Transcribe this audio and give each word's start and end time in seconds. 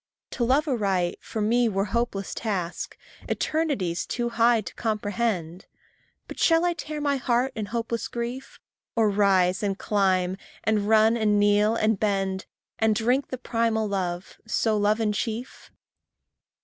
To 0.31 0.43
love 0.43 0.67
aright, 0.67 1.19
for 1.21 1.41
me 1.41 1.69
were 1.69 1.85
hopeless 1.93 2.33
task, 2.33 2.97
Eternities 3.29 4.07
too 4.07 4.29
high 4.29 4.61
to 4.61 4.73
comprehend. 4.73 5.67
But 6.27 6.39
shall 6.39 6.65
I 6.65 6.73
tear 6.73 6.99
my 6.99 7.17
heart 7.17 7.51
in 7.55 7.67
hopeless 7.67 8.07
grief, 8.07 8.59
Or 8.95 9.11
rise 9.11 9.61
and 9.61 9.77
climb, 9.77 10.37
and 10.63 10.89
run 10.89 11.15
and 11.15 11.39
kneel, 11.39 11.75
and 11.75 11.99
bend, 11.99 12.47
And 12.79 12.95
drink 12.95 13.27
the 13.27 13.37
primal 13.37 13.87
love 13.87 14.39
so 14.47 14.75
love 14.75 14.99
in 14.99 15.13
chief? 15.13 15.69